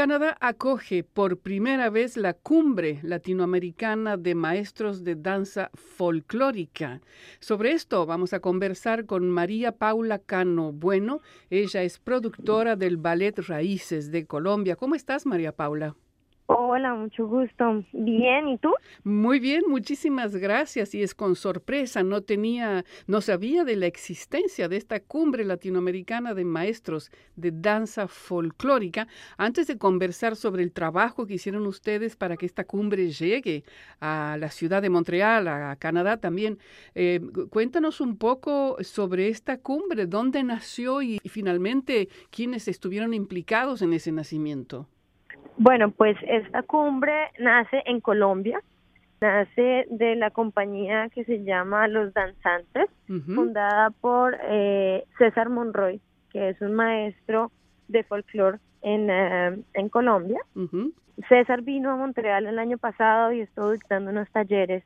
[0.00, 7.02] Canadá acoge por primera vez la cumbre latinoamericana de maestros de danza folclórica.
[7.38, 11.20] Sobre esto vamos a conversar con María Paula Cano Bueno.
[11.50, 14.74] Ella es productora del Ballet Raíces de Colombia.
[14.74, 15.94] ¿Cómo estás, María Paula?
[16.72, 17.84] Hola, mucho gusto.
[17.92, 18.72] Bien, ¿y tú?
[19.02, 20.94] Muy bien, muchísimas gracias.
[20.94, 26.32] Y es con sorpresa, no tenía, no sabía de la existencia de esta cumbre latinoamericana
[26.32, 29.08] de maestros de danza folclórica.
[29.36, 33.64] Antes de conversar sobre el trabajo que hicieron ustedes para que esta cumbre llegue
[33.98, 36.60] a la ciudad de Montreal, a Canadá también,
[36.94, 43.92] eh, cuéntanos un poco sobre esta cumbre, dónde nació y finalmente quiénes estuvieron implicados en
[43.92, 44.86] ese nacimiento.
[45.62, 48.62] Bueno, pues esta cumbre nace en Colombia,
[49.20, 52.88] nace de la compañía que se llama Los Danzantes,
[53.34, 56.00] fundada por eh, César Monroy,
[56.30, 57.52] que es un maestro
[57.88, 60.40] de folclore en, eh, en Colombia.
[61.28, 64.82] César vino a Montreal el año pasado y estuvo dictando unos talleres,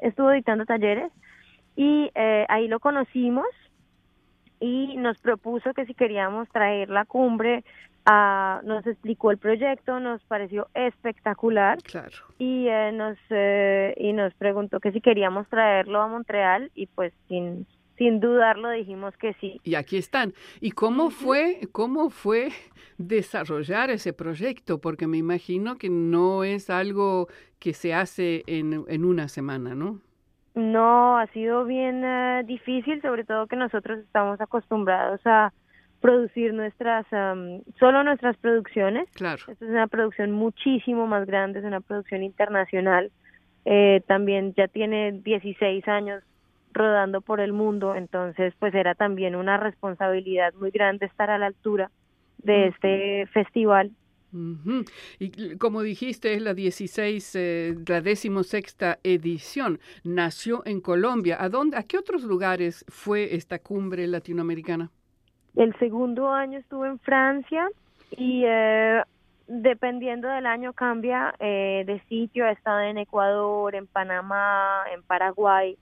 [0.00, 1.12] estuvo dictando talleres
[1.76, 3.44] y eh, ahí lo conocimos
[4.58, 7.62] y nos propuso que si queríamos traer la cumbre
[8.06, 11.78] Ah, nos explicó el proyecto, nos pareció espectacular
[12.38, 17.14] y eh, nos eh, y nos preguntó que si queríamos traerlo a Montreal y pues
[17.28, 19.60] sin sin dudarlo dijimos que sí.
[19.64, 20.34] Y aquí están.
[20.60, 22.50] ¿Y cómo fue cómo fue
[22.98, 24.80] desarrollar ese proyecto?
[24.80, 30.00] Porque me imagino que no es algo que se hace en, en una semana, ¿no?
[30.54, 35.52] No, ha sido bien eh, difícil, sobre todo que nosotros estamos acostumbrados a
[36.04, 37.06] producir nuestras,
[37.78, 39.08] solo nuestras producciones.
[39.14, 39.42] Claro.
[39.48, 43.10] Esta es una producción muchísimo más grande, es una producción internacional.
[43.64, 46.22] Eh, también ya tiene 16 años
[46.74, 51.46] rodando por el mundo, entonces pues era también una responsabilidad muy grande estar a la
[51.46, 51.90] altura
[52.36, 53.90] de este festival.
[55.18, 59.80] Y como dijiste, es la 16, eh, la decimosexta edición.
[60.02, 61.42] Nació en Colombia.
[61.42, 64.90] ¿A dónde, a qué otros lugares fue esta cumbre latinoamericana?
[65.56, 67.68] El segundo año estuve en Francia
[68.10, 69.02] y eh,
[69.46, 72.46] dependiendo del año cambia eh, de sitio.
[72.46, 75.76] He estado en Ecuador, en Panamá, en Paraguay.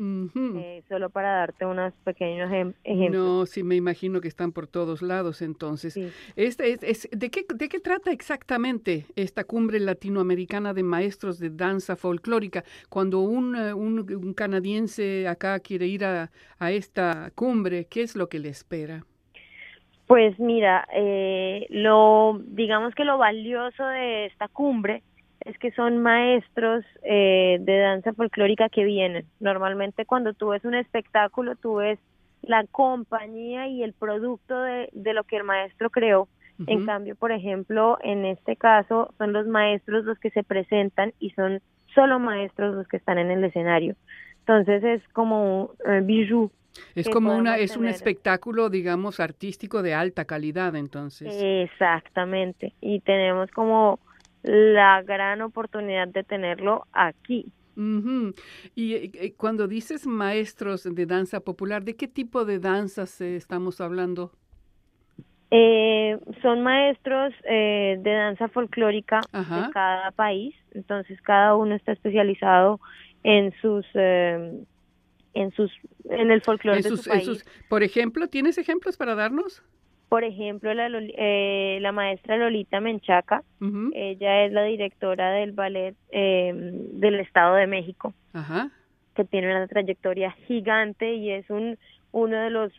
[0.00, 2.48] Eh, solo para darte unos pequeños
[2.84, 3.10] ejemplos.
[3.10, 5.98] No, sí, me imagino que están por todos lados entonces.
[6.36, 11.96] Este es, ¿de, qué, ¿De qué trata exactamente esta cumbre latinoamericana de maestros de danza
[11.96, 12.62] folclórica?
[12.88, 18.38] Cuando un, un, canadiense acá quiere ir a, a esta cumbre, ¿qué es lo que
[18.38, 19.04] le espera?
[20.08, 25.02] Pues mira, eh, lo digamos que lo valioso de esta cumbre
[25.40, 29.26] es que son maestros eh, de danza folclórica que vienen.
[29.38, 31.98] Normalmente cuando tú ves un espectáculo, tú ves
[32.40, 36.26] la compañía y el producto de, de lo que el maestro creó.
[36.66, 41.30] En cambio, por ejemplo, en este caso son los maestros los que se presentan y
[41.30, 41.60] son
[41.94, 43.94] solo maestros los que están en el escenario.
[44.40, 46.50] Entonces es como un eh, bijou
[46.94, 51.34] es como una, es un espectáculo, digamos, artístico de alta calidad, entonces.
[51.40, 52.74] Exactamente.
[52.80, 53.98] Y tenemos como
[54.42, 57.46] la gran oportunidad de tenerlo aquí.
[58.74, 64.32] y, eh, cuando dices maestros de danza popular, ¿de qué tipo de danzas estamos hablando?
[65.50, 72.80] Eh, son maestros eh, de danza folclórica de cada país, entonces cada uno está especializado
[73.22, 73.86] en sus
[75.38, 75.70] en sus
[76.10, 77.44] en el folclore de su país.
[77.68, 79.62] por ejemplo, ¿tienes ejemplos para darnos?
[80.08, 83.42] Por ejemplo, la, eh, la maestra Lolita Menchaca,
[83.92, 88.14] ella es la directora del ballet eh, del Estado de México,
[89.14, 91.78] que tiene una trayectoria gigante y es un
[92.10, 92.72] uno de los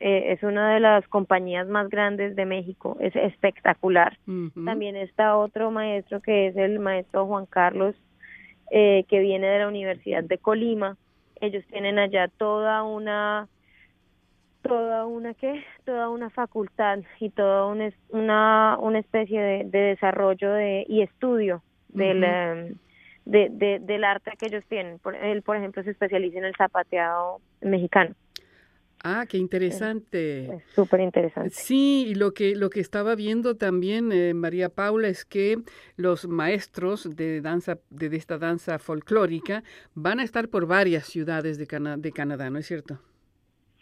[0.00, 4.18] eh, es una de las compañías más grandes de México, es espectacular.
[4.64, 7.94] También está otro maestro que es el maestro Juan Carlos,
[8.72, 10.96] eh, que viene de la Universidad de Colima,
[11.44, 13.48] ellos tienen allá toda una
[14.62, 20.84] toda una qué toda una facultad y toda una una, una especie de, desarrollo de
[20.88, 22.74] y estudio del em,
[23.26, 24.98] de, del arte que ellos tienen.
[24.98, 28.14] Por, él por ejemplo se especializa en el zapateado mexicano
[29.06, 30.62] Ah, qué interesante.
[30.74, 31.50] Súper interesante.
[31.50, 35.58] Sí, y lo que, lo que estaba viendo también, eh, María Paula, es que
[35.96, 39.62] los maestros de danza, de, esta danza folclórica,
[39.94, 41.66] van a estar por varias ciudades de,
[41.98, 42.98] de Canadá, ¿no es cierto?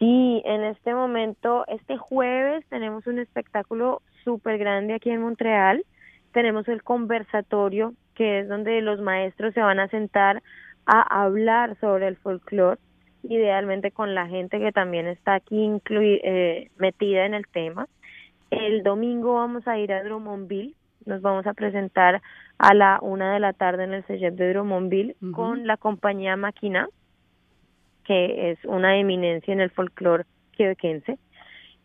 [0.01, 5.85] Sí, en este momento, este jueves tenemos un espectáculo súper grande aquí en Montreal.
[6.33, 10.43] Tenemos el conversatorio, que es donde los maestros se van a sentar
[10.85, 12.81] a hablar sobre el folclore
[13.23, 17.89] idealmente con la gente que también está aquí eh, metida en el tema.
[18.51, 20.75] El domingo vamos a ir a Drummondville,
[21.07, 22.21] nos vamos a presentar
[22.59, 26.89] a la una de la tarde en el CEGEP de Drummondville con la compañía Máquina,
[28.05, 31.19] que es una eminencia en el folclore quebequense.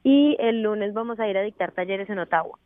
[0.03, 2.57] Y el lunes vamos a ir a dictar talleres en Ottawa.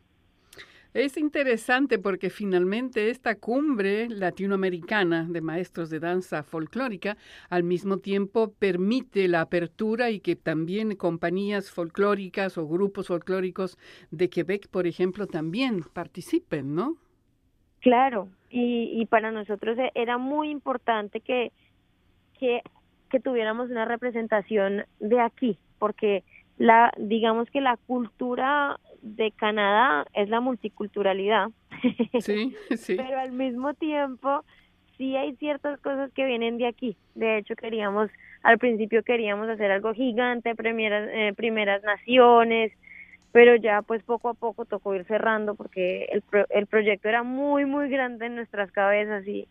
[0.94, 7.16] Es interesante porque finalmente esta cumbre latinoamericana de maestros de danza folclórica
[7.50, 13.78] al mismo tiempo permite la apertura y que también compañías folclóricas o grupos folclóricos
[14.12, 16.98] de Quebec, por ejemplo, también participen, ¿no?
[17.80, 21.54] Claro, y, y para nosotros e, era muy importante que,
[22.38, 22.62] que,
[23.10, 26.26] que tuviéramos una representación de aquí, porque
[26.58, 31.50] la digamos que la cultura de Canadá es la multiculturalidad.
[32.20, 32.96] Sí, sí.
[32.96, 34.44] Pero al mismo tiempo
[34.98, 36.96] sí hay ciertas cosas que vienen de aquí.
[37.16, 38.12] De hecho, queríamos
[38.44, 42.72] al principio queríamos hacer algo gigante, primeras eh, primeras naciones,
[43.32, 47.66] pero ya pues poco a poco tocó ir cerrando porque el el proyecto era muy
[47.66, 49.48] muy grande en nuestras cabezas y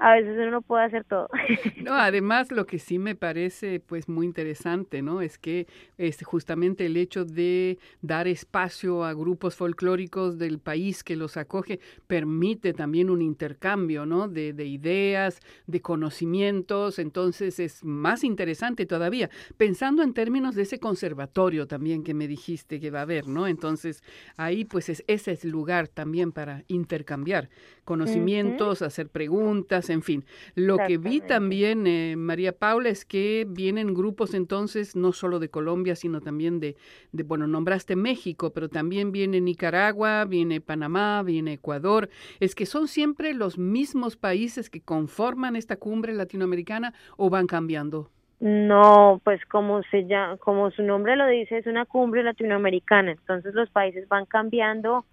[0.00, 1.28] a veces uno no puede hacer todo.
[1.84, 5.22] No, además lo que sí me parece pues muy interesante, ¿no?
[5.22, 5.66] Es que
[5.98, 11.80] este, justamente el hecho de dar espacio a grupos folclóricos del país que los acoge
[12.06, 14.28] permite también un intercambio, ¿no?
[14.28, 20.78] De, de ideas, de conocimientos, entonces es más interesante todavía, pensando en términos de ese
[20.78, 23.46] conservatorio también que me dijiste que va a haber, ¿no?
[23.46, 24.02] Entonces
[24.36, 27.48] ahí pues es, ese es lugar también para intercambiar
[27.90, 30.24] conocimientos, hacer preguntas, en fin.
[30.54, 35.48] Lo que vi también, eh, María Paula, es que vienen grupos entonces, no solo de
[35.48, 36.76] Colombia, sino también de,
[37.10, 42.10] de, bueno, nombraste México, pero también viene Nicaragua, viene Panamá, viene Ecuador.
[42.38, 48.08] Es que son siempre los mismos países que conforman esta cumbre latinoamericana o van cambiando.
[48.40, 53.12] No, pues como se llama, como su nombre lo dice, es una cumbre latinoamericana.
[53.12, 55.04] Entonces los países van cambiando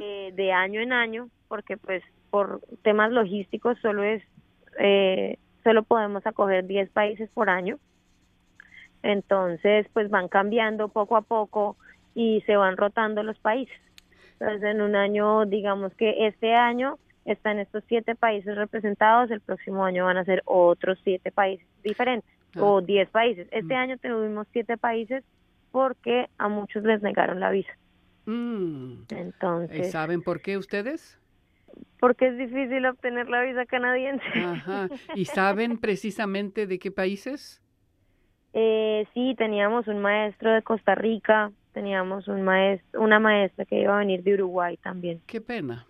[0.00, 2.02] eh, de año en año, porque pues
[2.32, 4.22] por temas logísticos solo es
[4.78, 7.78] eh, solo podemos acoger 10 países por año.
[9.02, 11.76] Entonces, pues van cambiando poco a poco
[12.14, 13.76] y se van rotando los países.
[14.40, 19.84] Entonces, en un año, digamos que este año están estos siete países representados, el próximo
[19.84, 22.64] año van a ser otros siete países diferentes ah.
[22.64, 23.46] o diez países.
[23.50, 23.78] Este mm.
[23.78, 25.22] año tuvimos siete países
[25.70, 27.72] porque a muchos les negaron la visa.
[28.24, 29.02] Mm.
[29.10, 31.18] Entonces, ¿saben por qué ustedes?
[32.00, 34.24] Porque es difícil obtener la visa canadiense.
[34.34, 34.88] Ajá.
[35.14, 37.62] ¿Y saben precisamente de qué países?
[38.52, 43.94] Eh, sí, teníamos un maestro de Costa Rica, teníamos un maestro, una maestra que iba
[43.94, 45.22] a venir de Uruguay también.
[45.26, 45.86] Qué pena.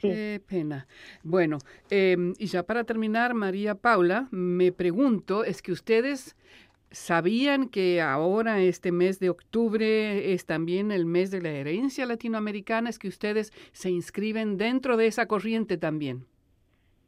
[0.00, 0.86] Qué pena.
[1.22, 1.58] Bueno,
[1.90, 6.36] em, y ya para terminar, María Paula, me pregunto, es que ustedes
[6.90, 12.88] ¿Sabían que ahora este mes de octubre es también el mes de la herencia latinoamericana?
[12.88, 16.24] ¿Es que ustedes se inscriben dentro de esa corriente también?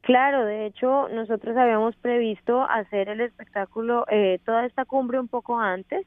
[0.03, 5.59] Claro, de hecho nosotros habíamos previsto hacer el espectáculo, eh, toda esta cumbre un poco
[5.59, 6.06] antes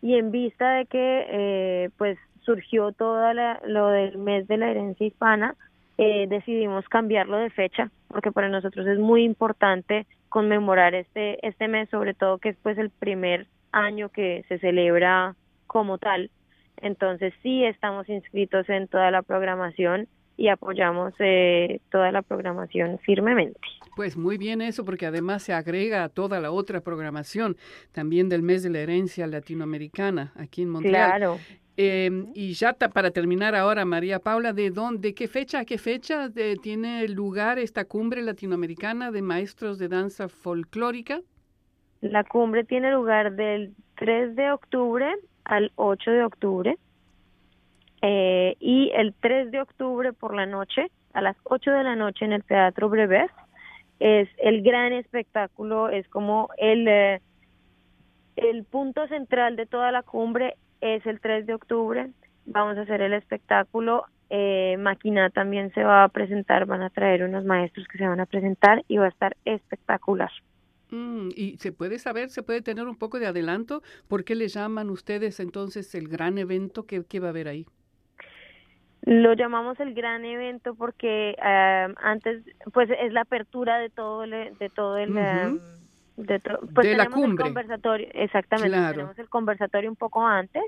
[0.00, 3.22] y en vista de que eh, pues surgió todo
[3.66, 5.54] lo del mes de la herencia hispana,
[5.98, 11.90] eh, decidimos cambiarlo de fecha porque para nosotros es muy importante conmemorar este este mes
[11.90, 15.36] sobre todo que es pues el primer año que se celebra
[15.66, 16.30] como tal
[16.78, 20.08] entonces sí estamos inscritos en toda la programación
[20.38, 23.60] y apoyamos eh, toda la programación firmemente.
[23.94, 27.56] Pues muy bien eso, porque además se agrega a toda la otra programación
[27.92, 31.10] también del mes de la herencia latinoamericana aquí en Montreal.
[31.10, 31.38] Claro.
[31.84, 36.30] Em, y ya para terminar ahora, María Paula, ¿de dónde, qué fecha, a qué fecha
[36.62, 41.20] tiene lugar esta cumbre latinoamericana de maestros de danza folclórica?
[42.00, 45.12] La cumbre tiene lugar del 3 de octubre
[45.42, 46.78] al 8 de octubre.
[48.00, 52.24] Eh, y el 3 de octubre por la noche, a las 8 de la noche
[52.24, 53.30] en el Teatro Brevet,
[53.98, 57.20] es el gran espectáculo, es como el, eh,
[58.36, 62.10] el punto central de toda la cumbre es el 3 de octubre.
[62.44, 64.04] Vamos a hacer el espectáculo.
[64.28, 68.20] Eh, Maquina también se va a presentar, van a traer unos maestros que se van
[68.20, 70.30] a presentar y va a estar espectacular.
[70.90, 73.82] Mm, ¿Y se puede saber, se puede tener un poco de adelanto?
[74.08, 77.66] ¿Por qué le llaman ustedes entonces el gran evento que, va a haber ahí?
[79.02, 84.70] Lo llamamos el gran evento porque eh, antes, pues es la apertura de todo, de
[84.74, 85.10] todo el
[86.16, 86.40] de,
[86.74, 87.44] pues la cumbre.
[87.44, 90.62] El conversatorio, exactamente, tenemos el conversatorio un poco antes,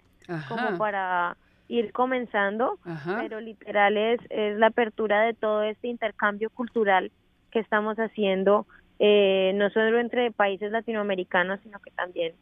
[0.49, 1.37] como para
[1.69, 7.11] ir comenzando, pero literal es, es la apertura de todo este intercambio cultural
[7.51, 8.67] que estamos haciendo,
[8.99, 12.35] eh, no solo entre países latinoamericanos, sino que también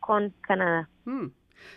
[0.00, 0.88] con Canadá.
[1.04, 1.26] Mm.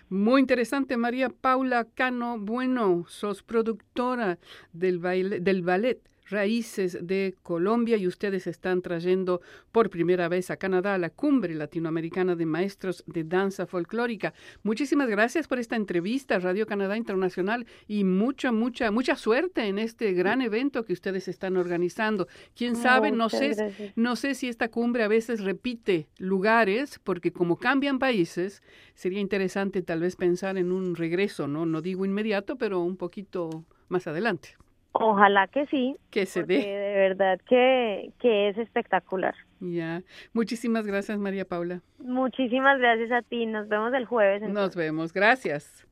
[0.10, 2.38] Muy interesante, María Paula Cano.
[2.38, 4.38] Bueno, sos productora
[4.74, 6.00] del, baile, del ballet
[6.32, 12.36] raíces de Colombia y ustedes están trayendo por primera vez a Canadá la cumbre latinoamericana
[12.36, 14.34] de maestros de danza folclórica.
[14.64, 20.14] Muchísimas gracias por esta entrevista, Radio Canadá Internacional, y mucha, mucha, mucha suerte en este
[20.14, 22.28] gran evento que ustedes están organizando.
[22.56, 27.58] Quién sabe, no sé, no sé si esta cumbre a veces repite lugares, porque como
[27.58, 28.64] cambian países,
[28.96, 31.66] sería interesante tal vez pensar en un regreso, ¿no?
[31.66, 34.61] No digo inmediato, pero un poquito más adelante.
[34.93, 35.95] Ojalá que sí.
[36.10, 36.57] Que se dé.
[36.57, 39.36] De verdad que, que es espectacular.
[39.60, 40.01] Ya.
[40.33, 41.81] Muchísimas gracias, María Paula.
[42.00, 43.45] Muchísimas gracias a ti.
[43.45, 44.41] Nos vemos el jueves.
[44.50, 45.13] Nos vemos.
[45.13, 45.88] Gracias.